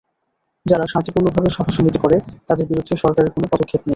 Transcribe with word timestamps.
যারা 0.65 0.85
শান্তিপূর্ণভাবে 0.85 1.49
সভা 1.49 1.71
সমিতি 1.71 1.99
করে, 1.99 2.17
তাদের 2.47 2.65
বিরুদ্ধে 2.67 2.93
সরকারের 3.03 3.31
কোনো 3.31 3.45
পদক্ষেপ 3.51 3.81
নাই। 3.81 3.89